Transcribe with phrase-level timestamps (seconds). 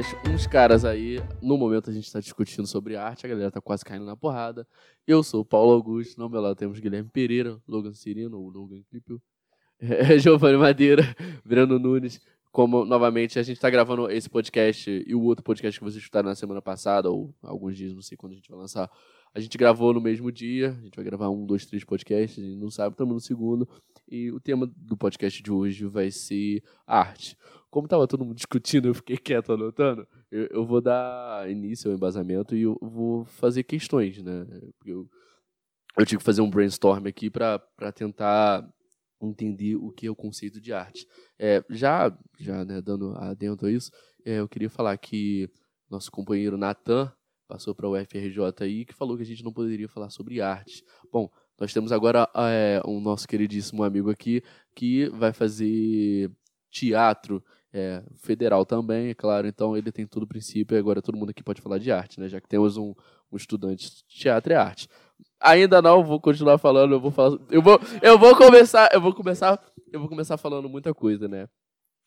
[0.00, 1.18] podcast Uns Caras Aí.
[1.42, 4.66] No momento a gente está discutindo sobre arte, a galera tá quase caindo na porrada.
[5.06, 8.82] Eu sou o Paulo Augusto, no meu lado temos Guilherme Pereira, Logan Cirino, o Logan
[8.88, 9.20] Clipio,
[9.78, 11.02] é, Giovanni Madeira,
[11.44, 12.18] Breno Nunes.
[12.50, 16.30] Como, novamente, a gente está gravando esse podcast e o outro podcast que vocês escutaram
[16.30, 18.90] na semana passada, ou alguns dias, não sei quando a gente vai lançar.
[19.34, 22.46] A gente gravou no mesmo dia, a gente vai gravar um, dois, três podcasts, a
[22.46, 23.68] gente não sabe, estamos no segundo.
[24.10, 27.36] E o tema do podcast de hoje vai ser arte.
[27.70, 31.96] Como estava todo mundo discutindo, eu fiquei quieto anotando, eu, eu vou dar início ao
[31.96, 34.44] embasamento e eu vou fazer questões, né?
[34.84, 35.08] Eu,
[35.96, 37.60] eu tive que fazer um brainstorm aqui para
[37.94, 38.68] tentar
[39.22, 41.06] entender o que é o conceito de arte.
[41.38, 43.92] É, já, já né, dando adentro a isso,
[44.24, 45.48] é, eu queria falar que
[45.88, 47.12] nosso companheiro Natan
[47.46, 50.84] passou para o UFRJ aí, que falou que a gente não poderia falar sobre arte.
[51.12, 51.28] Bom,
[51.60, 54.42] nós temos agora é, um nosso queridíssimo amigo aqui
[54.74, 56.30] que vai fazer
[56.70, 61.16] teatro é, federal também, é claro, então ele tem todo o princípio e agora todo
[61.16, 62.28] mundo aqui pode falar de arte, né?
[62.28, 62.94] Já que temos um,
[63.30, 64.88] um estudante de teatro e arte.
[65.38, 69.14] Ainda não, vou continuar falando, eu vou falar, eu vou, eu vou começar, eu vou
[69.14, 71.46] começar, eu vou começar falando muita coisa, né?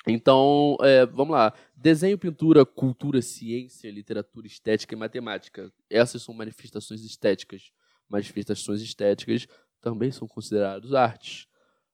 [0.05, 1.53] Então, é, vamos lá.
[1.75, 5.71] Desenho, pintura, cultura, ciência, literatura, estética e matemática.
[5.89, 7.71] Essas são manifestações estéticas.
[8.09, 9.47] Manifestações estéticas
[9.81, 11.47] também são consideradas artes.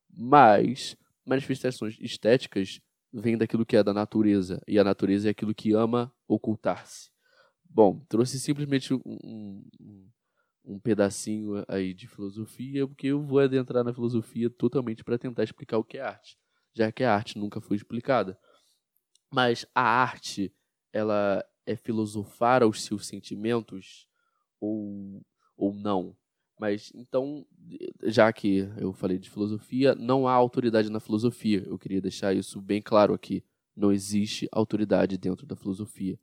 [0.09, 2.81] Mas manifestações estéticas
[3.13, 4.61] vêm daquilo que é da natureza.
[4.67, 7.09] E a natureza é aquilo que ama ocultar-se.
[7.63, 10.09] Bom, trouxe simplesmente um, um,
[10.65, 15.77] um pedacinho aí de filosofia, porque eu vou adentrar na filosofia totalmente para tentar explicar
[15.77, 16.37] o que é arte
[16.73, 18.39] já que a arte nunca foi explicada.
[19.31, 20.53] Mas a arte,
[20.93, 24.07] ela é filosofar aos seus sentimentos
[24.59, 25.21] ou,
[25.59, 26.15] ou não?
[26.59, 27.45] Mas então,
[28.03, 31.63] já que eu falei de filosofia, não há autoridade na filosofia.
[31.65, 33.43] Eu queria deixar isso bem claro aqui.
[33.75, 36.19] Não existe autoridade dentro da filosofia.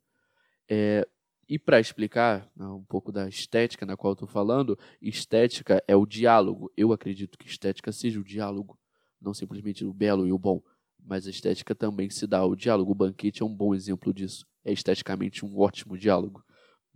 [0.69, 1.07] É,
[1.49, 6.05] e para explicar né, um pouco da estética na qual estou falando, estética é o
[6.05, 6.71] diálogo.
[6.75, 8.77] Eu acredito que estética seja o diálogo
[9.21, 10.61] não simplesmente o belo e o bom,
[11.03, 12.91] mas a estética também se dá ao diálogo.
[12.91, 14.45] O banquete é um bom exemplo disso.
[14.63, 16.43] É esteticamente um ótimo diálogo.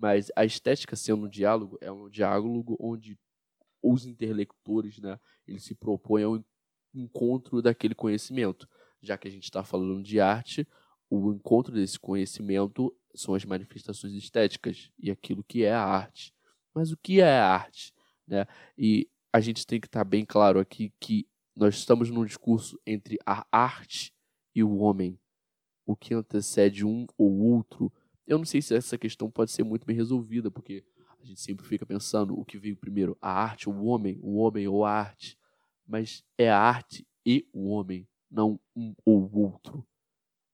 [0.02, 3.20] Mas a estética sendo um diálogo é um diálogo onde
[3.84, 6.44] os interlectores, né, eles se propõem ao
[6.94, 8.68] encontro daquele conhecimento.
[9.00, 10.68] Já que a gente está falando de arte,
[11.08, 16.34] o encontro desse conhecimento são as manifestações estéticas e aquilo que é a arte.
[16.74, 17.94] Mas o que é a arte?
[18.28, 18.48] Né?
[18.76, 22.80] E a gente tem que estar tá bem claro aqui que nós estamos num discurso
[22.88, 24.14] entre a arte
[24.56, 25.20] e o homem.
[25.86, 27.92] O que antecede um ou outro.
[28.32, 30.86] Eu não sei se essa questão pode ser muito bem resolvida, porque
[31.22, 34.70] a gente sempre fica pensando o que veio primeiro, a arte o homem, o homem
[34.70, 35.38] ou a arte.
[35.86, 39.86] Mas é a arte e o homem, não um ou outro.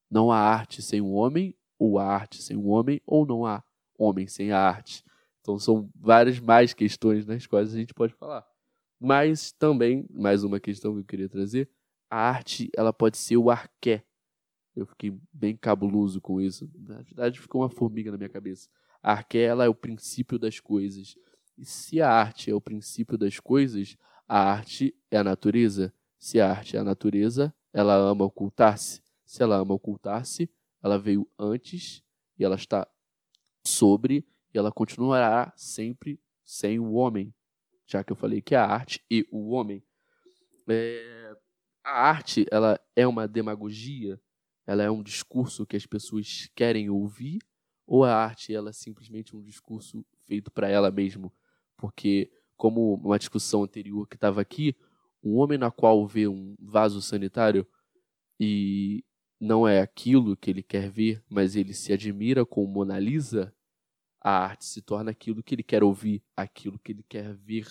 [0.10, 3.64] Não há arte sem o homem, ou a arte sem o homem, ou não há
[3.96, 5.06] homem sem a arte.
[5.42, 8.44] Então são várias mais questões nas quais a gente pode falar.
[9.00, 11.70] Mas também, mais uma questão que eu queria trazer,
[12.10, 14.04] a arte ela pode ser o arqué.
[14.78, 16.70] Eu fiquei bem cabuloso com isso.
[16.76, 18.70] Na verdade, ficou uma formiga na minha cabeça.
[19.02, 21.16] A arqué ela é o princípio das coisas.
[21.58, 25.94] E se a arte é o princípio das coisas, a arte é a natureza.
[26.20, 29.02] Se a arte é a natureza, ela ama ocultar-se.
[29.26, 30.50] Se ela ama ocultar-se,
[30.82, 32.04] ela veio antes
[32.38, 32.88] e ela está
[33.66, 37.34] sobre e ela continuará sempre sem o homem
[37.88, 39.82] já que eu falei que a arte e o homem.
[40.68, 41.36] É,
[41.84, 44.20] a arte ela é uma demagogia,
[44.68, 47.40] ela é um discurso que as pessoas querem ouvir,
[47.88, 51.34] ou a arte ela é simplesmente um discurso feito para ela mesmo?
[51.78, 54.76] Porque, como uma discussão anterior que estava aqui,
[55.24, 57.66] um homem na qual vê um vaso sanitário
[58.40, 59.04] e
[59.40, 63.56] não é aquilo que ele quer ver, mas ele se admira com Mona Lisa,
[64.20, 67.68] a arte se torna aquilo que ele quer ouvir, aquilo que ele quer ver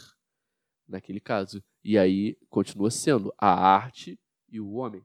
[0.89, 1.63] naquele caso.
[1.85, 4.19] E aí continua sendo a arte
[4.49, 5.05] e o homem.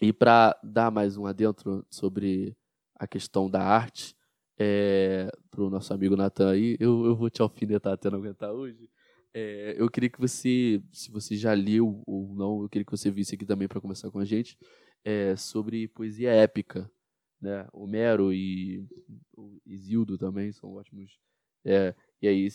[0.00, 2.56] E para dar mais um adentro sobre
[2.96, 4.16] a questão da arte,
[4.58, 8.52] é, para o nosso amigo Natan aí, eu, eu vou te alfinetar até não aguentar
[8.52, 8.88] hoje.
[9.34, 13.10] É, eu queria que você, se você já leu ou não, eu queria que você
[13.10, 14.58] visse aqui também para conversar com a gente
[15.04, 16.90] é, sobre poesia épica
[17.40, 17.66] né?
[17.72, 18.86] Homero e
[19.66, 21.18] Isildo também são ótimos.
[21.64, 22.48] É, e aí,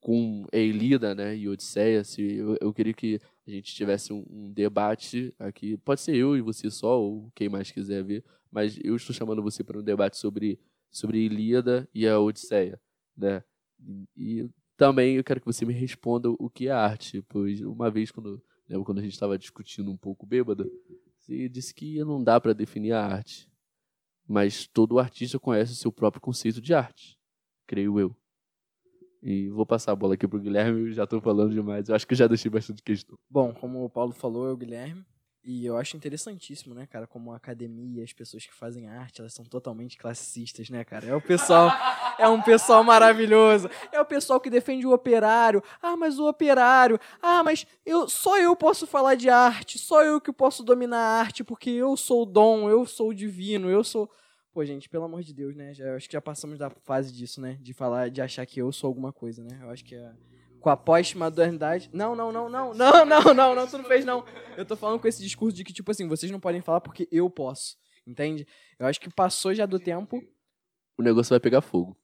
[0.00, 4.52] com Elida né, e Odisseia, se, eu, eu queria que a gente tivesse um, um,
[4.52, 5.76] debate aqui.
[5.78, 9.42] Pode ser eu e você só, ou quem mais quiser ver, mas eu estou chamando
[9.42, 10.58] você para um debate sobre,
[10.90, 12.80] sobre Ilíada e a Odisseia.
[13.16, 13.42] Né?
[14.16, 18.10] E, também eu quero que você me responda o que é arte, pois uma vez,
[18.10, 20.72] quando, lembro quando a gente estava discutindo um pouco bêbado,
[21.18, 23.46] você disse que não dá para definir a arte.
[24.26, 27.18] mas todo artista conhece o seu próprio conceito de arte,
[27.66, 28.16] creio eu.
[29.22, 31.88] E vou passar a bola aqui pro Guilherme, já estou falando demais.
[31.88, 33.18] Eu acho que já deixei bastante questão.
[33.28, 35.04] Bom, como o Paulo falou, é o Guilherme.
[35.42, 39.32] E eu acho interessantíssimo, né, cara, como a academia, as pessoas que fazem arte, elas
[39.32, 41.06] são totalmente classistas, né, cara?
[41.06, 41.70] É o pessoal,
[42.18, 43.70] é um pessoal maravilhoso.
[43.90, 45.62] É o pessoal que defende o operário.
[45.82, 47.00] Ah, mas o operário.
[47.22, 51.20] Ah, mas eu só eu posso falar de arte, só eu que posso dominar a
[51.20, 54.10] arte porque eu sou o dom, eu sou o divino, eu sou
[54.52, 55.72] Pô, gente, pelo amor de Deus, né?
[55.72, 57.56] Já, eu acho que já passamos da fase disso, né?
[57.60, 59.58] De falar, de achar que eu sou alguma coisa, né?
[59.62, 60.12] Eu acho que é
[60.60, 61.90] com a pós-modernidade.
[61.92, 64.24] Não, não, não, não, não, não, não, não, tu não fez, não.
[64.56, 67.08] Eu tô falando com esse discurso de que, tipo assim, vocês não podem falar porque
[67.10, 67.76] eu posso.
[68.06, 68.46] Entende?
[68.78, 70.22] Eu acho que passou já do tempo.
[70.98, 71.96] O negócio vai pegar fogo.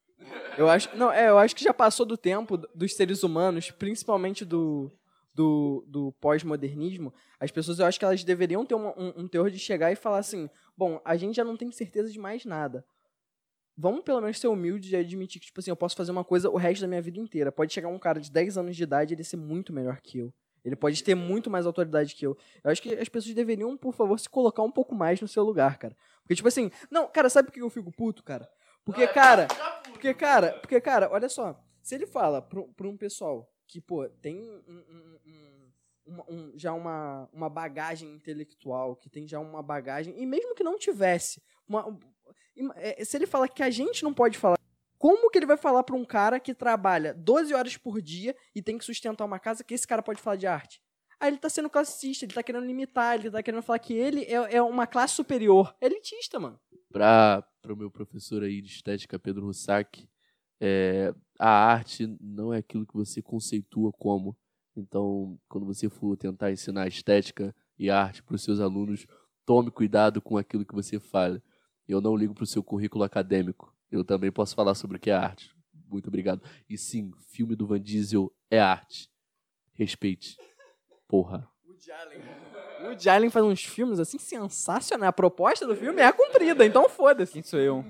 [0.57, 0.95] Eu acho.
[0.97, 4.91] Não, é, eu acho que já passou do tempo dos seres humanos, principalmente do.
[5.37, 9.51] Do, do pós-modernismo, as pessoas eu acho que elas deveriam ter uma, um, um teor
[9.51, 12.83] de chegar e falar assim: bom, a gente já não tem certeza de mais nada.
[13.77, 16.49] Vamos pelo menos ser humilde e admitir que, tipo assim, eu posso fazer uma coisa
[16.49, 17.53] o resto da minha vida inteira.
[17.53, 20.19] Pode chegar um cara de 10 anos de idade e ele ser muito melhor que
[20.19, 20.33] eu.
[20.65, 22.35] Ele pode ter muito mais autoridade que eu.
[22.65, 25.45] Eu acho que as pessoas deveriam, por favor, se colocar um pouco mais no seu
[25.45, 25.95] lugar, cara.
[26.23, 28.49] Porque, tipo assim, não, cara, sabe por que eu fico puto, cara?
[28.85, 29.47] Porque, cara,
[29.93, 31.63] porque, cara, porque, cara, olha só.
[31.83, 35.19] Se ele fala pra, pra um pessoal que, pô, tem um,
[36.07, 40.65] um, um já uma, uma bagagem intelectual, que tem já uma bagagem, e mesmo que
[40.65, 41.99] não tivesse, uma,
[42.77, 44.57] é, se ele fala que a gente não pode falar,
[44.99, 48.63] como que ele vai falar para um cara que trabalha 12 horas por dia e
[48.63, 50.83] tem que sustentar uma casa que esse cara pode falar de arte?
[51.19, 54.25] Aí ele tá sendo classista, ele tá querendo limitar, ele tá querendo falar que ele
[54.25, 55.75] é, é uma classe superior.
[55.81, 56.61] É elitista, mano.
[56.93, 60.09] Para o meu professor aí de estética, Pedro Russak,
[60.61, 64.37] é, a arte não é aquilo que você conceitua como,
[64.77, 69.07] então, quando você for tentar ensinar estética e arte para os seus alunos,
[69.47, 71.43] tome cuidado com aquilo que você fala.
[71.89, 73.75] Eu não ligo para o seu currículo acadêmico.
[73.91, 75.51] Eu também posso falar sobre o que é arte.
[75.89, 76.43] Muito obrigado.
[76.69, 79.09] E sim, filme do Van Diesel é arte.
[79.73, 80.37] Respeite.
[81.09, 81.49] Porra.
[81.67, 82.21] Woody Allen.
[82.83, 85.09] Woody Allen faz uns filmes assim sensacionais.
[85.09, 87.35] A proposta do filme é cumprida, então foda-se.
[87.35, 87.85] Quem sou eu?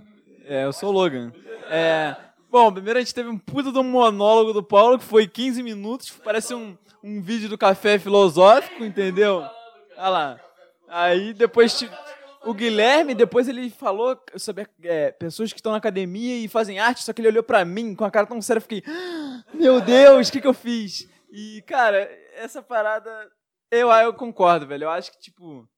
[0.45, 1.33] É, eu sou o Logan.
[1.69, 2.15] É,
[2.51, 6.11] Bom, primeiro a gente teve um puta do monólogo do Paulo, que foi 15 minutos,
[6.25, 9.45] parece um, um vídeo do café filosófico, entendeu?
[9.97, 10.41] Olha lá.
[10.89, 11.85] Aí depois
[12.45, 17.03] o Guilherme, depois ele falou sobre é, pessoas que estão na academia e fazem arte,
[17.03, 19.81] só que ele olhou para mim com a cara tão séria, eu fiquei, ah, meu
[19.81, 21.09] Deus, o que, que eu fiz?
[21.31, 23.11] E, cara, essa parada,
[23.71, 24.85] eu, eu concordo, velho.
[24.85, 25.69] Eu acho que, tipo,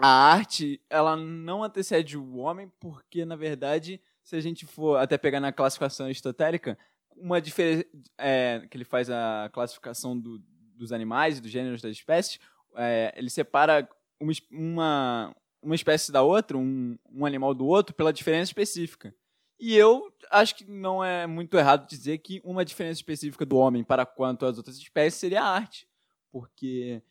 [0.00, 5.18] a arte, ela não antecede o homem, porque, na verdade, se a gente for até
[5.18, 6.78] pegar na classificação aristotélica,
[7.16, 7.84] uma diferença
[8.16, 10.38] é, que ele faz a classificação do,
[10.76, 12.38] dos animais dos gêneros das espécies,
[12.76, 13.88] é, ele separa
[14.20, 19.12] uma, uma, uma espécie da outra, um, um animal do outro, pela diferença específica.
[19.58, 23.82] E eu acho que não é muito errado dizer que uma diferença específica do homem
[23.82, 25.88] para quanto às outras espécies seria a arte.
[26.30, 27.02] Porque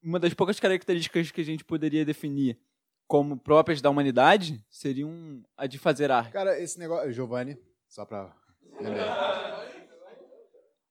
[0.00, 2.56] uma das poucas características que a gente poderia definir
[3.06, 6.32] como próprias da humanidade seriam a de fazer arte.
[6.32, 7.12] Cara, esse negócio.
[7.12, 7.58] Giovanni,
[7.88, 8.34] só pra.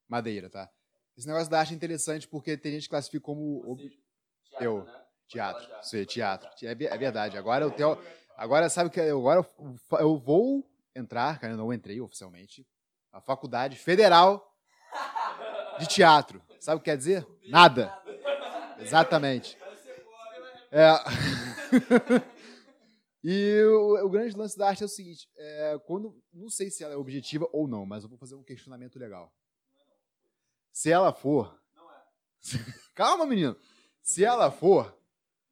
[0.08, 0.70] Madeira, tá?
[1.16, 3.76] Esse negócio da arte é interessante porque tem gente que classifica como.
[3.76, 4.84] Teatro, eu.
[4.84, 5.02] Né?
[5.28, 5.68] Teatro.
[5.82, 6.48] Isso aí, teatro.
[6.62, 7.36] É, é verdade.
[7.36, 7.98] Agora eu tenho.
[8.36, 9.46] Agora, sabe que agora
[9.98, 12.66] eu vou entrar, cara, eu não entrei oficialmente,
[13.12, 14.54] a Faculdade Federal
[15.78, 16.42] de Teatro.
[16.60, 17.26] Sabe o que quer dizer?
[17.48, 17.92] Nada.
[18.78, 19.56] Exatamente.
[20.70, 20.92] É.
[23.22, 26.84] e o, o, grande lance da arte é o seguinte: é, quando não sei se
[26.84, 29.32] ela é objetiva ou não, mas eu vou fazer um questionamento legal.
[30.72, 31.58] Se ela for,
[32.94, 33.56] calma, menino.
[34.02, 34.96] Se ela for,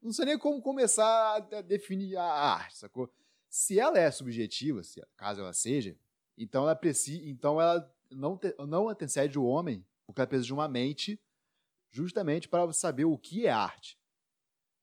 [0.00, 3.12] não sei nem como começar a definir a arte, sacou?
[3.48, 5.96] Se ela é subjetiva, se, caso ela seja,
[6.36, 10.52] então ela precisa, então ela não, te, não antecede o homem, porque ela precisa de
[10.52, 11.20] uma mente
[11.90, 13.98] justamente para saber o que é arte.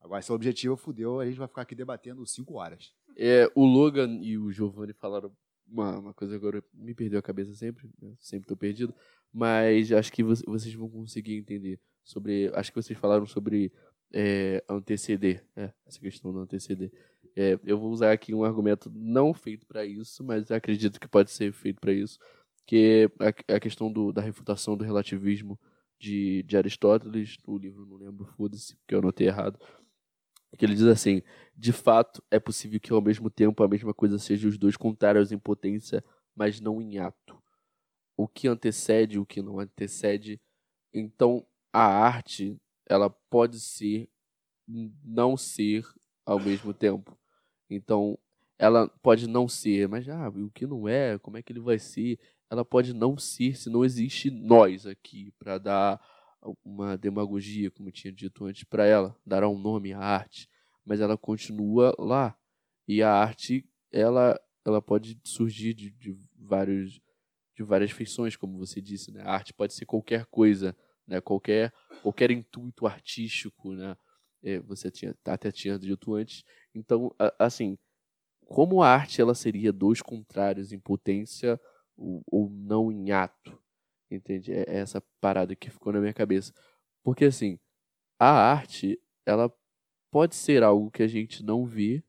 [0.01, 2.91] Agora, se o objetivo fudeu, a gente vai ficar aqui debatendo cinco horas.
[3.15, 5.31] É, o Logan e o Giovanni falaram
[5.67, 8.13] uma, uma coisa agora, me perdeu a cabeça sempre, né?
[8.19, 8.93] sempre estou perdido,
[9.31, 13.71] mas acho que vocês vão conseguir entender sobre, acho que vocês falaram sobre
[14.13, 16.91] é, anteceder, é, essa questão do anteceder.
[17.35, 21.31] É, eu vou usar aqui um argumento não feito para isso, mas acredito que pode
[21.31, 22.19] ser feito para isso,
[22.65, 25.57] que é a, a questão do, da refutação do relativismo
[25.97, 29.59] de, de Aristóteles, o livro não lembro, foda-se, porque eu anotei errado,
[30.57, 31.21] que ele diz assim:
[31.55, 35.31] de fato, é possível que ao mesmo tempo a mesma coisa seja os dois contrários
[35.31, 36.03] em potência,
[36.35, 37.41] mas não em ato.
[38.17, 40.39] O que antecede, o que não antecede.
[40.93, 44.09] Então, a arte, ela pode ser,
[44.67, 45.85] não ser
[46.25, 47.17] ao mesmo tempo.
[47.69, 48.17] Então,
[48.59, 51.79] ela pode não ser, mas ah, o que não é, como é que ele vai
[51.79, 52.19] ser?
[52.49, 56.01] Ela pode não ser se não existe nós aqui para dar
[56.63, 60.49] uma demagogia, como eu tinha dito antes, para ela, dará um nome à arte,
[60.85, 62.37] mas ela continua lá.
[62.87, 66.99] E a arte, ela, ela pode surgir de, de vários
[67.53, 69.21] de várias feições, como você disse, né?
[69.23, 71.19] A arte pode ser qualquer coisa, né?
[71.21, 71.71] Qualquer
[72.01, 73.95] qualquer intuito artístico, né?
[74.43, 76.43] É, você tinha até tinha dito antes.
[76.73, 77.77] Então, assim,
[78.45, 81.59] como a arte ela seria dois contrários em potência
[81.95, 83.60] ou, ou não em ato,
[84.11, 84.53] entende?
[84.53, 86.53] É, é essa parada que ficou na minha cabeça,
[87.03, 87.59] porque assim,
[88.19, 89.53] a arte ela
[90.11, 92.03] pode ser algo que a gente não vê,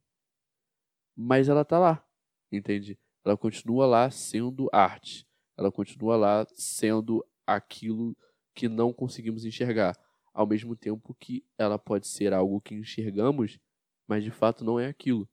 [1.17, 2.05] mas ela tá lá,
[2.51, 2.99] entende?
[3.25, 8.17] Ela continua lá sendo arte ela continua lá sendo aquilo
[8.55, 9.97] que não conseguimos enxergar,
[10.33, 13.59] ao mesmo tempo que ela pode ser algo que enxergamos,
[14.07, 15.29] mas de fato não é aquilo,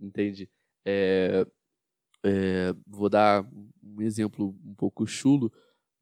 [0.00, 0.50] entende?
[0.84, 1.46] É,
[2.24, 3.46] é, vou dar
[3.82, 5.52] um exemplo um pouco chulo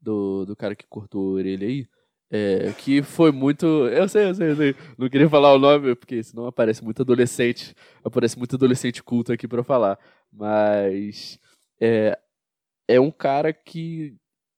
[0.01, 1.87] do, do cara que cortou a orelha aí,
[2.29, 3.65] é, que foi muito.
[3.65, 4.75] Eu sei, eu sei, eu sei.
[4.97, 7.73] Não queria falar o nome, porque senão aparece muito adolescente.
[8.03, 9.97] Aparece muito adolescente culto aqui para falar.
[10.31, 11.39] Mas
[11.79, 12.19] é,
[12.87, 14.15] é um cara que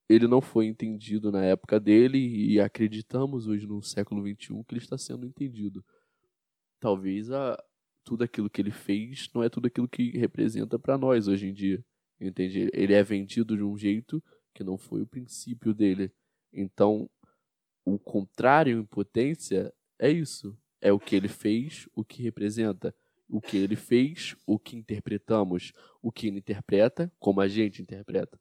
[0.09, 4.81] ele não foi entendido na época dele e acreditamos hoje no século XXI que ele
[4.81, 5.85] está sendo entendido.
[6.79, 7.61] Talvez a,
[8.03, 11.53] tudo aquilo que ele fez não é tudo aquilo que representa para nós hoje em
[11.53, 11.83] dia.
[12.19, 12.69] Entende?
[12.73, 14.21] Ele é vendido de um jeito
[14.59, 16.11] que não foi o princípio dele.
[16.51, 17.09] Então,
[17.85, 20.53] o contrário em potência é isso.
[20.81, 22.93] É o que ele fez, o que representa
[23.29, 28.39] o que ele fez, o que interpretamos, o que ele interpreta, como a gente interpreta.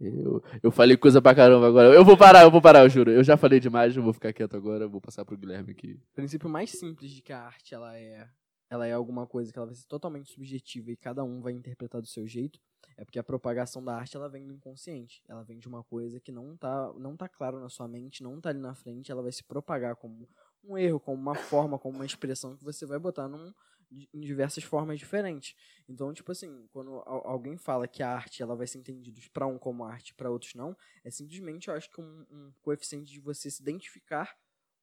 [0.00, 1.94] Eu, eu falei coisa pra caramba agora.
[1.94, 3.10] Eu vou parar, eu vou parar, eu juro.
[3.10, 5.92] Eu já falei demais, eu vou ficar quieto agora, eu vou passar pro Guilherme aqui.
[5.92, 8.26] O princípio mais simples de que a arte ela é,
[8.68, 12.00] ela é alguma coisa que ela vai ser totalmente subjetiva e cada um vai interpretar
[12.00, 12.60] do seu jeito,
[12.96, 15.22] é porque a propagação da arte ela vem do inconsciente.
[15.28, 18.40] Ela vem de uma coisa que não tá, não tá claro na sua mente, não
[18.40, 20.28] tá ali na frente, ela vai se propagar como
[20.64, 23.52] um erro, como uma forma, como uma expressão que você vai botar num,
[23.90, 25.54] em diversas formas diferentes.
[25.88, 29.58] Então, tipo assim, quando alguém fala que a arte ela vai ser entendida para um
[29.58, 33.50] como arte, para outros não, é simplesmente, eu acho que um, um, coeficiente de você
[33.50, 34.36] se identificar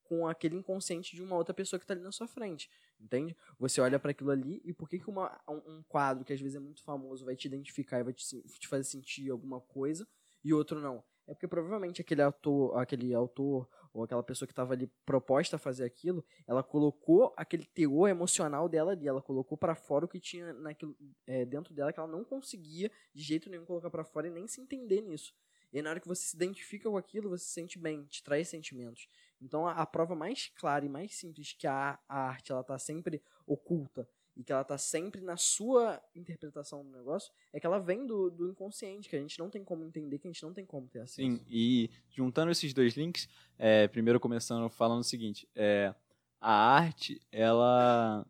[0.04, 2.70] com aquele inconsciente de uma outra pessoa que está ali na sua frente,
[3.04, 3.36] entende?
[3.60, 6.40] Você olha para aquilo ali e por que, que uma, um, um, quadro que às
[6.40, 10.08] vezes é muito famoso vai te identificar e vai te, te fazer sentir alguma coisa
[10.44, 11.04] e outro não?
[11.28, 15.60] É porque provavelmente aquele autor, aquele autor ou aquela pessoa que estava ali proposta a
[15.60, 20.20] fazer aquilo, ela colocou aquele teor emocional dela ali, ela colocou para fora o que
[20.20, 24.28] tinha naquilo, é, dentro dela que ela não conseguia de jeito nenhum colocar para fora
[24.28, 25.34] e nem se entender nisso.
[25.72, 28.48] E na hora que você se identifica com aquilo, você se sente bem, te traz
[28.48, 29.08] sentimentos.
[29.42, 32.78] Então a, a prova mais clara e mais simples que a, a arte ela tá
[32.78, 37.80] sempre oculta e que ela tá sempre na sua interpretação do negócio, é que ela
[37.80, 40.54] vem do, do inconsciente, que a gente não tem como entender, que a gente não
[40.54, 41.16] tem como ter acesso.
[41.16, 45.94] Sim, e juntando esses dois links, é, primeiro começando falando o seguinte, é,
[46.42, 48.26] a arte, ela,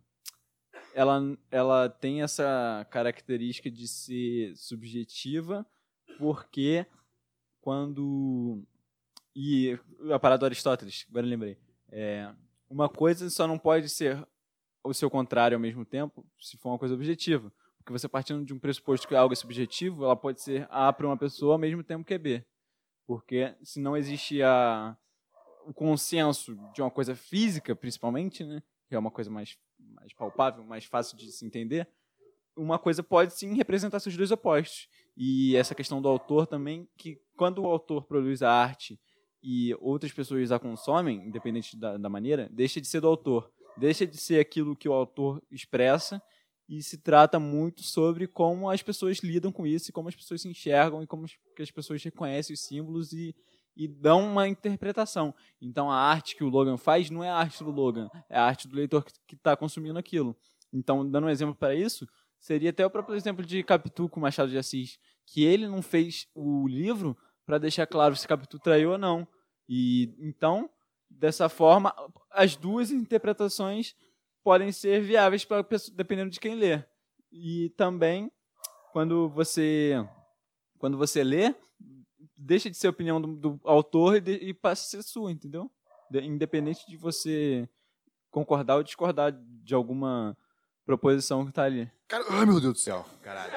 [0.93, 5.65] ela, ela tem essa característica de ser subjetiva,
[6.17, 6.85] porque
[7.61, 8.61] quando...
[9.35, 9.79] E
[10.11, 11.57] a parada do Aristóteles, agora lembrei.
[11.89, 12.31] É,
[12.69, 14.25] uma coisa só não pode ser
[14.83, 17.51] o seu contrário ao mesmo tempo, se for uma coisa objetiva.
[17.77, 21.07] Porque você partindo de um pressuposto que algo é subjetivo, ela pode ser A para
[21.07, 22.45] uma pessoa ao mesmo tempo que é B.
[23.05, 24.95] Porque se não existe a,
[25.65, 30.63] o consenso de uma coisa física, principalmente, né, que é uma coisa mais, mais palpável,
[30.63, 31.87] mais fácil de se entender,
[32.55, 34.87] uma coisa pode sim representar seus dois opostos.
[35.17, 38.99] E essa questão do autor também, que quando o autor produz a arte
[39.43, 44.05] e outras pessoas a consomem, independente da, da maneira, deixa de ser do autor deixa
[44.05, 46.21] de ser aquilo que o autor expressa
[46.67, 50.41] e se trata muito sobre como as pessoas lidam com isso e como as pessoas
[50.41, 51.25] se enxergam e como
[51.59, 53.35] as pessoas reconhecem os símbolos e,
[53.75, 55.33] e dão uma interpretação.
[55.61, 58.43] Então a arte que o Logan faz não é a arte do Logan, é a
[58.43, 60.35] arte do leitor que está consumindo aquilo.
[60.71, 62.07] Então, dando um exemplo para isso,
[62.39, 64.97] seria até o próprio exemplo de Capitu com Machado de Assis,
[65.27, 69.27] que ele não fez o livro para deixar claro se Capitu traiu ou não.
[69.67, 70.69] E então
[71.19, 71.93] Dessa forma,
[72.31, 73.95] as duas interpretações
[74.43, 76.83] podem ser viáveis para dependendo de quem lê.
[77.31, 78.31] E também,
[78.91, 79.93] quando você
[80.79, 81.55] quando você lê,
[82.35, 85.31] deixa de ser a opinião do, do autor e, de, e, passa a ser sua,
[85.31, 85.71] entendeu?
[86.09, 87.69] De, independente de você
[88.29, 90.37] concordar ou discordar de alguma
[90.85, 91.89] proposição que está ali.
[92.07, 93.53] Cara, ai meu Deus do céu, caralho.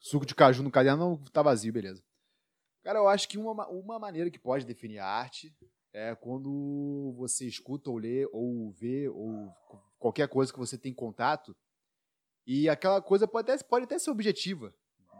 [0.00, 2.02] Suco de caju no caderno tá vazio, beleza.
[2.88, 5.54] Cara, eu acho que uma, uma maneira que pode definir a arte
[5.92, 9.52] é quando você escuta ou lê ou vê ou
[9.98, 11.54] qualquer coisa que você tem contato
[12.46, 14.74] E aquela coisa pode até, pode até ser objetiva.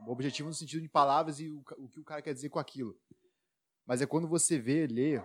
[0.07, 2.99] Objetivo no sentido de palavras e o, o que o cara quer dizer com aquilo.
[3.85, 5.23] Mas é quando você vê, lê,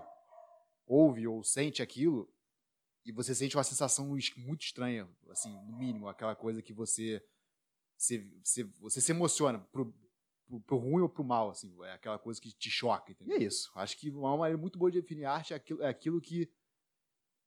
[0.86, 2.30] ouve ou sente aquilo
[3.06, 7.26] e você sente uma sensação muito estranha, assim, no mínimo, aquela coisa que você
[7.96, 9.94] se, se- você se emociona pro,
[10.48, 13.38] pro, pro ruim ou pro mal, assim, é aquela coisa que te choca, entendeu?
[13.38, 13.72] E é isso.
[13.76, 16.52] Acho que uma maneira muito boa de definir arte é aquilo, é aquilo que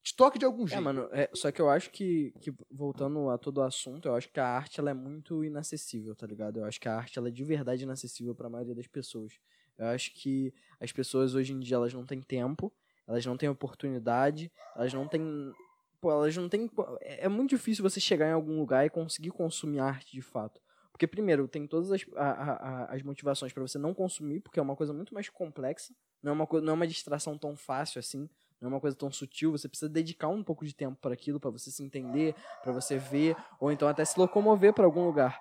[0.03, 0.85] te toca de algum É, jeito.
[0.85, 4.29] mano, é, só que eu acho que, que, voltando a todo o assunto, eu acho
[4.31, 6.59] que a arte ela é muito inacessível, tá ligado?
[6.59, 9.39] Eu acho que a arte ela é de verdade inacessível pra maioria das pessoas.
[9.79, 12.73] Eu acho que as pessoas hoje em dia elas não têm tempo,
[13.07, 15.53] elas não têm oportunidade, elas não têm.
[16.01, 16.69] Pô, elas não têm.
[17.01, 20.61] É é muito difícil você chegar em algum lugar e conseguir consumir arte de fato.
[20.97, 24.63] Porque, primeiro, tem todas as, a- a- as motivações pra você não consumir, porque é
[24.63, 28.27] uma coisa muito mais complexa, não é uma, não é uma distração tão fácil assim
[28.59, 31.39] não é uma coisa tão sutil, você precisa dedicar um pouco de tempo para aquilo,
[31.39, 35.39] para você se entender, para você ver, ou então até se locomover para algum lugar.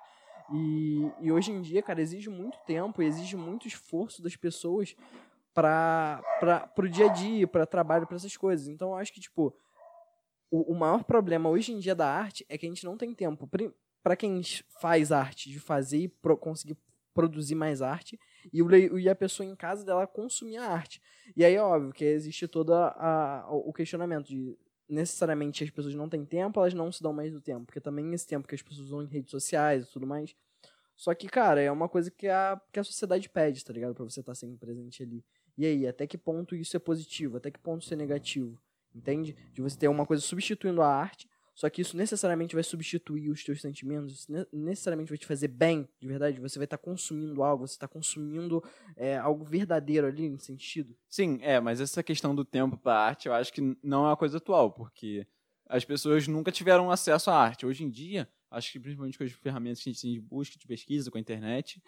[0.52, 4.94] E, e hoje em dia, cara, exige muito tempo e exige muito esforço das pessoas
[5.54, 6.22] para
[6.78, 8.68] o dia a dia, para trabalho, para essas coisas.
[8.68, 9.56] Então, eu acho que, tipo,
[10.50, 13.14] o, o maior problema hoje em dia da arte é que a gente não tem
[13.14, 13.48] tempo.
[14.06, 14.40] Para quem
[14.80, 16.76] faz arte, de fazer e pro- conseguir
[17.12, 18.16] produzir mais arte,
[18.52, 21.02] e, o, e a pessoa em casa dela consumir a arte.
[21.36, 24.56] E aí é óbvio que existe todo a, o questionamento de
[24.88, 27.66] necessariamente as pessoas não têm tempo, elas não se dão mais do tempo.
[27.66, 30.36] Porque também esse tempo que as pessoas usam em redes sociais e tudo mais.
[30.94, 33.92] Só que, cara, é uma coisa que a, que a sociedade pede, tá ligado?
[33.92, 35.24] Pra você estar sempre presente ali.
[35.58, 37.38] E aí, até que ponto isso é positivo?
[37.38, 38.56] Até que ponto isso é negativo?
[38.94, 39.36] Entende?
[39.52, 43.42] De você ter uma coisa substituindo a arte, só que isso necessariamente vai substituir os
[43.42, 46.38] teus sentimentos, necessariamente vai te fazer bem, de verdade.
[46.38, 48.62] Você vai estar consumindo algo, você está consumindo
[48.94, 50.94] é, algo verdadeiro ali, em sentido.
[51.08, 54.16] Sim, é, mas essa questão do tempo para arte, eu acho que não é uma
[54.18, 55.26] coisa atual, porque
[55.66, 57.64] as pessoas nunca tiveram acesso à arte.
[57.64, 60.58] Hoje em dia, acho que principalmente com as ferramentas que a gente tem de busca,
[60.58, 61.82] de pesquisa, com a internet,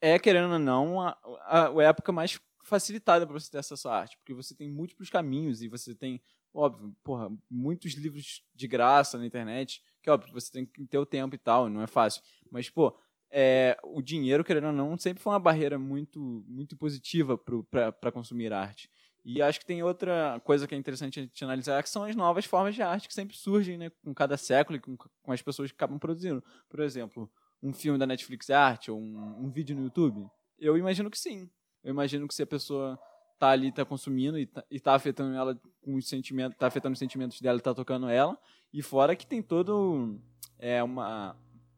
[0.00, 3.96] é, querendo ou não, a, a, a época mais facilitada para você ter acesso à
[4.00, 6.20] arte, porque você tem múltiplos caminhos e você tem,
[6.52, 11.06] óbvio, porra, muitos livros de graça na internet, que óbvio, você tem que ter o
[11.06, 12.22] tempo e tal, não é fácil.
[12.50, 12.98] Mas, pô,
[13.30, 18.52] é, o dinheiro, querendo ou não, sempre foi uma barreira muito, muito positiva para consumir
[18.52, 18.90] arte.
[19.24, 22.14] E acho que tem outra coisa que é interessante a gente analisar, que são as
[22.14, 25.40] novas formas de arte que sempre surgem né, com cada século e com, com as
[25.40, 26.44] pessoas que acabam produzindo.
[26.68, 27.30] Por exemplo,
[27.62, 30.28] um filme da Netflix é arte ou um, um vídeo no YouTube?
[30.58, 31.50] Eu imagino que sim.
[31.84, 32.98] Eu imagino que se a pessoa
[33.38, 36.94] tá ali, tá consumindo e tá, e tá afetando ela com os sentimentos, tá afetando
[36.94, 38.38] os sentimentos dela e tá tocando ela.
[38.72, 40.18] E fora que tem todo
[40.58, 41.36] é, uma,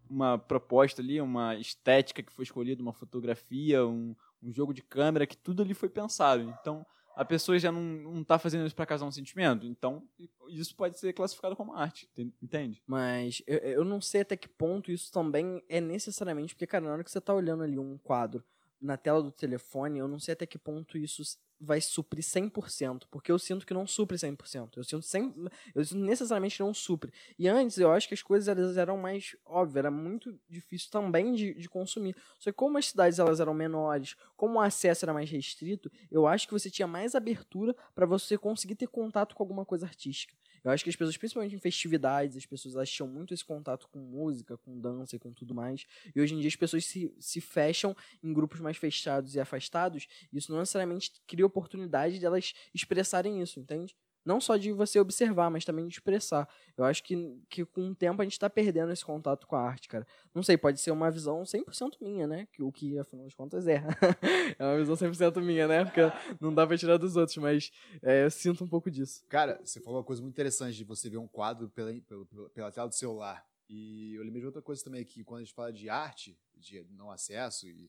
[0.09, 5.27] uma proposta ali, uma estética que foi escolhida, uma fotografia, um, um jogo de câmera,
[5.27, 6.43] que tudo ali foi pensado.
[6.61, 9.67] Então, a pessoa já não, não tá fazendo isso para causar um sentimento.
[9.67, 10.07] Então,
[10.51, 12.83] isso pode ser classificado como arte, enten- entende?
[12.87, 16.93] Mas eu, eu não sei até que ponto isso também é necessariamente, porque, cara, na
[16.93, 18.45] hora que você tá olhando ali um quadro
[18.81, 21.23] na tela do telefone, eu não sei até que ponto isso
[21.59, 24.77] vai suprir 100%, porque eu sinto que não supre 100%.
[24.77, 25.35] Eu sinto, sem,
[25.75, 27.13] eu sinto necessariamente não supre.
[27.39, 31.33] E antes eu acho que as coisas elas eram mais óbvias, era muito difícil também
[31.33, 32.15] de, de consumir.
[32.39, 36.27] Só que como as cidades elas eram menores, como o acesso era mais restrito, eu
[36.27, 40.35] acho que você tinha mais abertura para você conseguir ter contato com alguma coisa artística.
[40.67, 43.89] Eu acho que as pessoas, principalmente em festividades, as pessoas elas tinham muito esse contato
[43.89, 45.87] com música, com dança e com tudo mais.
[46.13, 50.09] E hoje em dia as pessoas se, se fecham em grupos mais fechados e afastados.
[50.33, 53.97] E isso não necessariamente cria oportunidade de elas expressarem isso, entende?
[54.27, 56.49] Não só de você observar, mas também de expressar.
[56.77, 59.61] Eu acho que, que com o tempo a gente tá perdendo esse contato com a
[59.63, 60.05] arte, cara.
[60.35, 62.49] Não sei, pode ser uma visão 100% minha, né?
[62.53, 63.77] Que, o que, afinal de contas, é.
[64.59, 65.85] é uma visão 100% minha, né?
[65.85, 66.01] Porque
[66.41, 67.71] não dá pra tirar dos outros, mas
[68.03, 69.25] é, eu sinto um pouco disso.
[69.29, 72.73] Cara, você falou uma coisa muito interessante de você ver um quadro pela, pela, pela-
[72.73, 73.47] tela do celular.
[73.69, 76.85] E eu lembrei de outra coisa também, que quando a gente fala de arte, de
[76.91, 77.89] não acesso e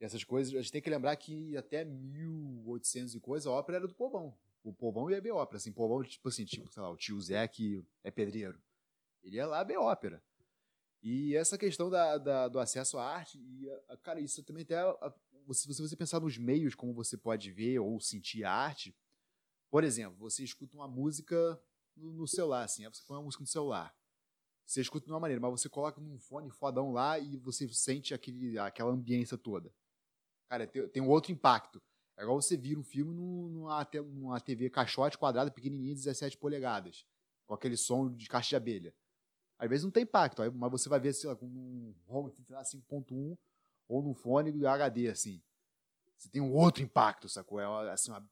[0.00, 3.86] essas coisas, a gente tem que lembrar que até 1800 e coisa, a ópera era
[3.86, 4.34] do povão.
[4.68, 7.48] O povão ia ver ópera, assim, povão, tipo assim, tipo, sei lá, o tio Zé
[7.48, 8.60] que é pedreiro.
[9.22, 10.22] Ele ia lá ver ópera.
[11.02, 13.66] E essa questão da, da- do acesso à arte, e,
[14.02, 14.76] cara, isso também até,
[15.52, 18.94] se você, pensar nos meios como você pode ver ou sentir a arte,
[19.70, 21.58] por exemplo, você escuta uma música
[21.96, 23.94] no, no celular, assim, você põe uma música no celular.
[24.66, 28.12] Você escuta de uma maneira, mas você coloca num fone fodão lá e você sente
[28.12, 29.72] aquele, aquela ambiência toda.
[30.46, 31.82] Cara, tem, tem um outro impacto.
[32.18, 37.06] É igual você vira um filme num- numa, numa TV caixote quadrada, pequenininha, 17 polegadas,
[37.46, 38.94] com aquele som de caixa de abelha.
[39.58, 42.64] Às vezes não tem impacto, mas você vai ver, sei lá, com um home lá,
[42.64, 43.36] 5.1
[43.88, 45.40] ou num fone HD, assim.
[46.16, 47.60] Você tem um outro impacto, sacou?
[47.60, 48.28] É assim, uma,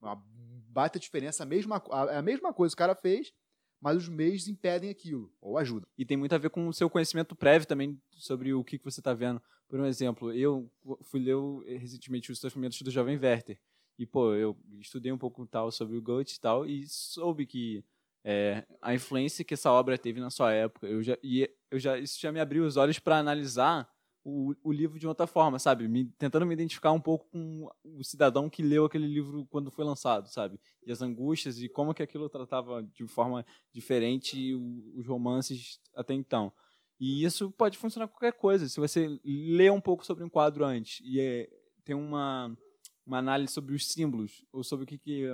[0.00, 0.22] uma
[0.68, 1.42] baita diferença.
[1.42, 3.32] A mesma, a, é a mesma coisa que o cara fez,
[3.80, 5.88] mas os meios impedem aquilo, ou ajudam.
[5.96, 8.84] E tem muito a ver com o seu conhecimento prévio também sobre o que, que
[8.84, 9.40] você está vendo.
[9.68, 10.70] Por um exemplo, eu
[11.02, 13.58] fui ler o- recentemente os Sofrimentos do Jovem Werther.
[13.98, 17.84] E, pô, eu estudei um pouco tal sobre o Goethe e tal, e soube que
[18.24, 20.86] é, a influência que essa obra teve na sua época.
[20.86, 23.88] Eu já, e eu já, isso já me abriu os olhos para analisar
[24.28, 25.88] o, o livro de outra forma, sabe?
[25.88, 29.84] Me, tentando me identificar um pouco com o cidadão que leu aquele livro quando foi
[29.84, 30.60] lançado, sabe?
[30.84, 34.54] E as angústias e como que aquilo tratava de forma diferente
[34.94, 36.52] os romances até então.
[37.00, 38.68] E isso pode funcionar qualquer coisa.
[38.68, 41.48] Se você lê um pouco sobre um quadro antes e é,
[41.84, 42.54] tem uma,
[43.06, 45.24] uma análise sobre os símbolos, ou sobre o que, que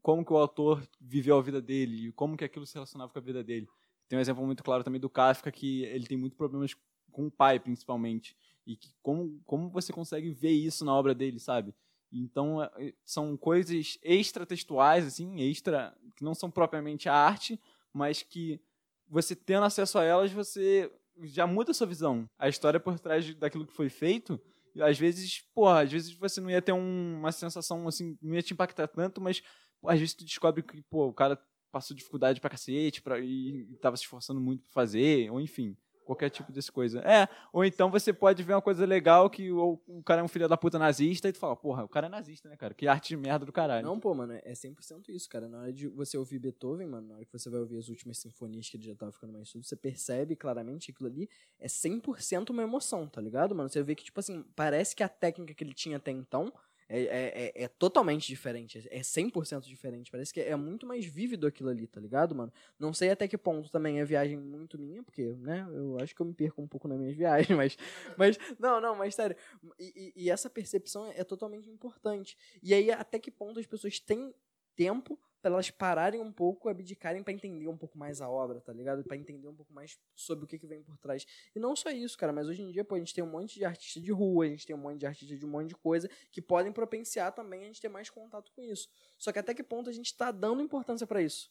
[0.00, 3.18] como que o autor viveu a vida dele e como que aquilo se relacionava com
[3.18, 3.66] a vida dele.
[4.08, 6.76] Tem um exemplo muito claro também do Kafka que ele tem muitos problemas
[7.12, 11.38] com o pai, principalmente, e que como como você consegue ver isso na obra dele,
[11.38, 11.74] sabe?
[12.12, 17.58] Então é, são coisas extratextuais assim, extra que não são propriamente a arte,
[17.92, 18.60] mas que
[19.08, 20.90] você tendo acesso a elas, você
[21.22, 22.28] já muda a sua visão.
[22.38, 24.40] A história por trás daquilo que foi feito,
[24.80, 28.42] às vezes, porra, às vezes você não ia ter um- uma sensação assim, não ia
[28.42, 29.42] te impactar tanto, mas
[29.84, 31.38] às vezes tu descobre que, pô, o cara
[31.70, 35.76] passou dificuldade pra cacete pra, e, e tava se esforçando muito pra fazer, ou enfim,
[36.04, 37.00] qualquer tipo dessa coisa.
[37.00, 40.28] É, ou então você pode ver uma coisa legal que o, o cara é um
[40.28, 42.74] filho da puta nazista e tu fala, porra, o cara é nazista, né, cara?
[42.74, 43.86] Que arte de merda do caralho.
[43.86, 45.48] Não, pô, mano, é 100% isso, cara.
[45.48, 48.18] Na hora de você ouvir Beethoven, mano, na hora que você vai ouvir as últimas
[48.18, 51.66] sinfonias que ele já tava ficando mais surdo, você percebe claramente que aquilo ali é
[51.66, 53.68] 100% uma emoção, tá ligado, mano?
[53.68, 56.52] Você vê que, tipo assim, parece que a técnica que ele tinha até então
[56.94, 60.10] é, é, é, é totalmente diferente, é 100% diferente.
[60.10, 62.52] Parece que é muito mais vívido aquilo ali, tá ligado, mano?
[62.78, 66.20] Não sei até que ponto também é viagem muito minha, porque, né, eu acho que
[66.20, 67.78] eu me perco um pouco nas minhas viagens, mas,
[68.16, 69.36] mas não, não, mas sério.
[69.78, 72.36] E, e- e essa percepção é totalmente importante.
[72.62, 74.34] E aí, até que ponto as pessoas têm
[74.76, 78.72] tempo para elas pararem um pouco, abdicarem para entender um pouco mais a obra, tá
[78.72, 79.02] ligado?
[79.02, 81.26] Para entender um pouco mais sobre o que, que vem por trás.
[81.54, 83.56] E não só isso, cara, mas hoje em dia, pô, a gente tem um monte
[83.56, 85.74] de artista de rua, a gente tem um monte de artista de um monte de
[85.74, 88.88] coisa que podem propenciar também a gente ter mais contato com isso.
[89.18, 91.50] Só que até que ponto a gente tá dando importância para isso?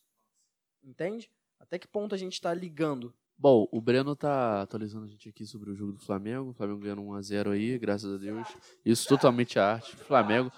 [0.81, 1.29] Entende?
[1.59, 3.13] Até que ponto a gente tá ligando?
[3.37, 6.51] Bom, o Breno tá atualizando a gente aqui sobre o jogo do Flamengo.
[6.51, 8.47] O Flamengo ganhando 1x0 aí, graças a Deus.
[8.85, 9.95] Isso totalmente é arte.
[9.97, 10.51] Flamengo,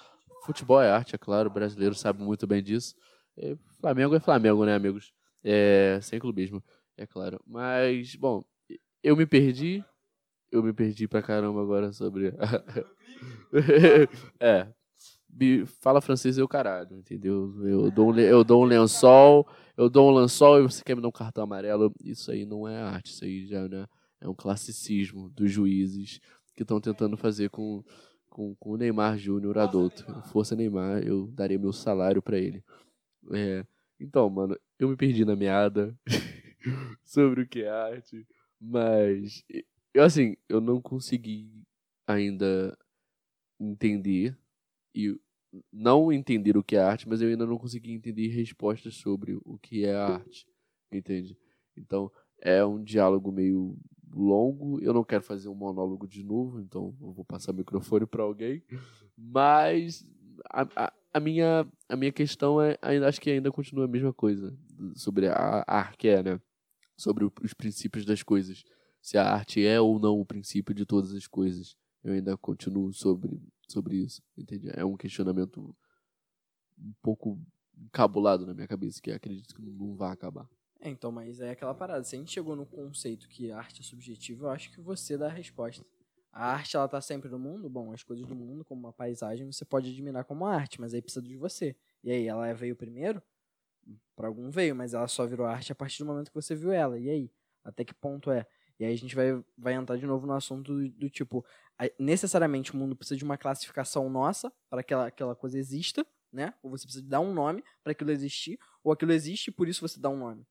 [0.46, 1.50] futebol é arte, é claro.
[1.50, 2.94] O brasileiro sabe muito bem disso.
[3.38, 5.14] É, Flamengo é Flamengo, né, amigos?
[5.44, 6.64] É, sem clubismo,
[6.98, 7.40] é claro.
[7.46, 8.44] Mas, bom,
[9.02, 9.84] eu me perdi.
[10.52, 12.34] Eu me perdi pra caramba agora sobre.
[14.40, 14.68] é.
[15.82, 17.52] Fala francês é o caralho, entendeu?
[17.66, 21.02] Eu dou, um, eu dou um lençol, eu dou um lençol e você quer me
[21.02, 21.92] dar um cartão amarelo.
[22.04, 23.88] Isso aí não é arte, isso aí já né,
[24.22, 26.20] é um classicismo dos juízes
[26.56, 27.84] que estão tentando fazer com,
[28.30, 30.06] com, com o Neymar Júnior adulto.
[30.26, 32.64] Força Neymar, eu daria meu salário pra ele.
[33.32, 33.66] É,
[34.00, 35.98] então, mano, eu me perdi na meada
[37.04, 38.28] sobre o que é arte,
[38.60, 39.44] mas
[39.94, 41.64] eu assim, eu não consegui
[42.08, 42.78] ainda
[43.60, 44.38] entender
[44.94, 45.18] e
[45.72, 49.58] não entender o que é arte, mas eu ainda não consegui entender respostas sobre o
[49.60, 50.48] que é arte,
[50.92, 51.38] entende?
[51.78, 53.78] Então, é um diálogo meio
[54.12, 58.06] longo, eu não quero fazer um monólogo de novo, então eu vou passar o microfone
[58.06, 58.64] para alguém,
[59.18, 60.06] mas
[60.50, 64.14] a, a, a minha, a minha questão é, ainda acho que ainda continua a mesma
[64.14, 64.58] coisa,
[64.96, 66.42] sobre a, a arte, é, né?
[66.98, 68.64] Sobre o- os princípios das coisas,
[69.02, 71.76] se a arte é ou não o princípio de todas as coisas.
[72.04, 74.70] Eu ainda continuo sobre, sobre isso, entende?
[74.74, 75.76] É um questionamento
[76.78, 77.40] um pouco
[77.78, 80.48] encabulado na minha cabeça, que acredito que não vai acabar.
[80.80, 82.04] É, então, mas é aquela parada.
[82.04, 85.28] Se a gente chegou no conceito que arte é subjetiva, eu acho que você dá
[85.28, 85.86] a resposta.
[86.34, 87.70] A arte, ela tá sempre no mundo?
[87.70, 91.02] Bom, as coisas do mundo, como uma paisagem, você pode admirar como arte, mas aí
[91.02, 91.76] precisa de você.
[92.04, 93.22] E aí, ela veio primeiro?
[94.16, 96.72] Pra algum veio, mas ela só virou arte a partir do momento que você viu
[96.72, 96.98] ela.
[96.98, 97.32] E aí?
[97.64, 98.48] Até que ponto é?
[98.80, 101.46] E aí a gente vai, vai entrar de novo no assunto do, do tipo,
[102.00, 106.54] necessariamente o mundo precisa de uma classificação nossa para que aquela, aquela coisa exista, né?
[106.64, 109.88] Ou você precisa dar um nome para aquilo existir, ou aquilo existe e por isso
[109.88, 110.46] você dá um nome.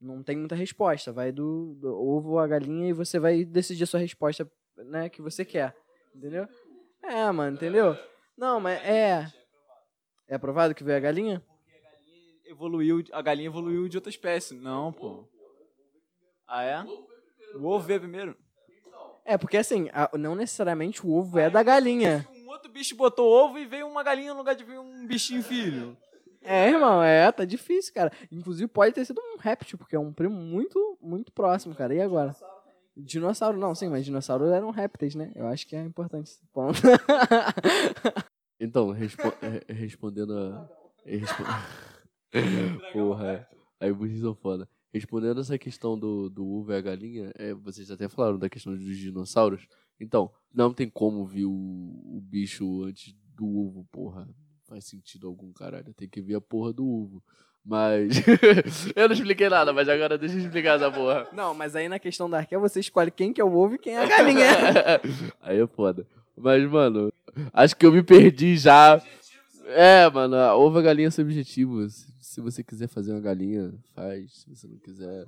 [0.00, 1.12] Não tem muita resposta.
[1.12, 5.22] Vai do, do ovo à galinha e você vai decidir a sua resposta, né, que
[5.22, 5.76] você quer.
[6.14, 6.46] Entendeu?
[7.02, 7.96] É, mano, entendeu?
[8.36, 9.26] Não, mas é.
[10.28, 11.42] É aprovado que veio a galinha?
[12.46, 14.54] evoluiu, a galinha evoluiu de outra espécie.
[14.54, 15.24] Não, pô.
[16.46, 16.82] Ah, é?
[17.56, 18.36] O ovo veio primeiro.
[19.24, 22.26] É, porque assim, a- não necessariamente o ovo é da galinha.
[22.30, 25.42] Um outro bicho botou ovo e veio uma galinha no lugar de vir um bichinho
[25.42, 25.96] filho.
[26.42, 28.12] É, irmão, é, tá difícil, cara.
[28.30, 31.94] Inclusive pode ter sido um réptil, porque é um primo muito, muito próximo, cara.
[31.94, 32.36] E agora?
[32.96, 35.32] Dinossauro, não, sim, mas dinossauro eram répteis, né?
[35.34, 36.78] Eu acho que é importante esse ponto.
[38.60, 40.68] Então, respo- eh, respondendo a.
[41.04, 41.42] respo-
[42.92, 43.46] Porra.
[43.80, 44.68] Aí burrinhos são foda.
[44.92, 48.72] Respondendo essa questão do, do ovo e a galinha, é, vocês até falaram da questão
[48.74, 49.66] dos dinossauros.
[49.98, 54.28] Então, não tem como ver o, o bicho antes do ovo, porra.
[54.68, 55.92] Faz sentido algum, caralho.
[55.92, 57.22] Tem que ver a porra do ovo.
[57.64, 58.22] Mas.
[58.94, 61.26] eu não expliquei nada, mas agora deixa eu explicar essa porra.
[61.32, 63.78] Não, mas aí na questão da arqueia você escolhe quem que é o ovo e
[63.78, 64.46] quem é a galinha.
[65.40, 66.06] Aí é foda.
[66.36, 67.12] Mas, mano,
[67.52, 69.00] acho que eu me perdi já.
[69.66, 72.06] É, mano, a ovo e a galinha são objetivos.
[72.20, 74.40] Se você quiser fazer uma galinha, faz.
[74.40, 75.24] Se você não quiser.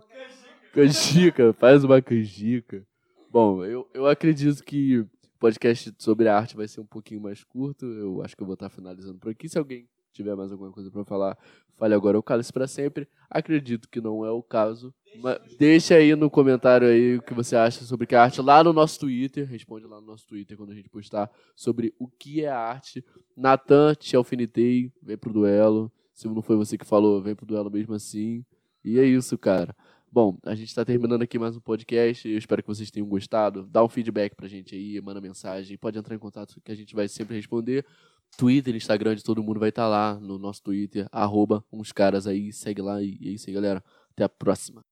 [0.73, 2.85] Canjica, faz uma canjica.
[3.31, 7.87] Bom, eu, eu acredito que o podcast sobre arte vai ser um pouquinho mais curto.
[7.87, 9.49] Eu acho que eu vou estar finalizando por aqui.
[9.49, 11.39] Se alguém tiver mais alguma coisa pra falar,
[11.77, 13.09] fale agora ou cale-se pra sempre.
[13.31, 14.93] Acredito que não é o caso.
[15.23, 18.63] Mas deixa aí no comentário aí o que você acha sobre que é arte lá
[18.63, 19.47] no nosso Twitter.
[19.47, 23.05] Responde lá no nosso Twitter quando a gente postar sobre o que é arte.
[23.37, 25.93] Natan, te alfinetei, vem pro duelo.
[26.13, 28.45] Se não foi você que falou, vem pro duelo mesmo assim.
[28.85, 29.75] E é isso, cara.
[30.11, 32.27] Bom, a gente está terminando aqui mais um podcast.
[32.27, 33.67] Eu espero que vocês tenham gostado.
[33.67, 35.77] Dá um feedback pra gente aí, manda mensagem.
[35.77, 37.85] Pode entrar em contato que a gente vai sempre responder.
[38.37, 42.53] Twitter, Instagram de todo mundo vai estar lá no nosso Twitter, arroba uns caras aí.
[42.53, 43.83] Segue lá e é isso aí, galera.
[44.11, 44.85] Até a próxima.